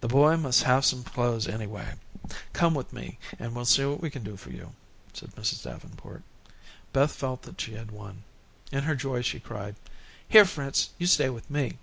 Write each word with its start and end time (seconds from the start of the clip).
"The 0.00 0.06
boy 0.06 0.36
must 0.36 0.62
have 0.62 0.84
some 0.84 1.02
clothes, 1.02 1.48
anyway. 1.48 1.94
Come 2.52 2.72
with 2.72 2.92
me, 2.92 3.18
and 3.36 3.52
we'll 3.52 3.64
see 3.64 3.84
what 3.84 4.00
we 4.00 4.08
can 4.08 4.22
do 4.22 4.36
for 4.36 4.50
you," 4.50 4.76
said 5.12 5.34
Mrs. 5.34 5.64
Davenport. 5.64 6.22
Beth 6.92 7.10
felt 7.10 7.42
that 7.42 7.60
she 7.60 7.74
had 7.74 7.90
won. 7.90 8.22
In 8.70 8.84
her 8.84 8.94
joy 8.94 9.22
she 9.22 9.40
cried: 9.40 9.74
"Here, 10.28 10.44
Fritz, 10.44 10.90
you 10.98 11.08
stay 11.08 11.30
with 11.30 11.50
me." 11.50 11.78